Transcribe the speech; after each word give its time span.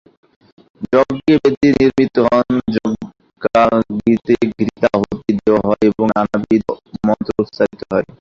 যজ্ঞে 0.91 1.35
বেদী 1.43 1.69
নির্মিত 1.73 2.15
হয়, 2.27 2.51
যজ্ঞাগ্নিতে 2.75 4.33
ঘৃতাহুতি 4.51 5.31
দেওয়া 5.39 5.61
হয় 5.67 5.83
এবং 5.89 6.05
নানাবিধ 6.11 6.63
মন্ত্র 7.05 7.31
উচ্চারিত 7.43 7.81
হয়। 7.91 8.05